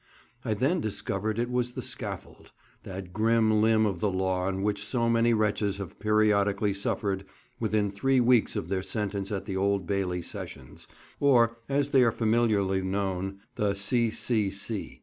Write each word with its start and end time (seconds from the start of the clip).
I 0.43 0.55
then 0.55 0.81
discovered 0.81 1.37
it 1.37 1.51
was 1.51 1.73
the 1.73 1.81
scaffold, 1.83 2.51
that 2.81 3.13
grim 3.13 3.61
limb 3.61 3.85
of 3.85 3.99
the 3.99 4.09
law 4.09 4.47
on 4.47 4.63
which 4.63 4.83
so 4.83 5.07
many 5.07 5.31
wretches 5.31 5.77
have 5.77 5.99
periodically 5.99 6.73
suffered 6.73 7.23
within 7.59 7.91
three 7.91 8.19
weeks 8.19 8.55
of 8.55 8.67
their 8.67 8.81
sentence 8.81 9.31
at 9.31 9.45
the 9.45 9.57
Old 9.57 9.85
Bailey 9.85 10.23
Sessions, 10.23 10.87
or, 11.19 11.55
as 11.69 11.91
they 11.91 12.01
are 12.03 12.11
familiarly 12.11 12.81
known, 12.81 13.41
"The 13.57 13.75
C. 13.75 14.09
C. 14.09 14.49
C." 14.49 14.99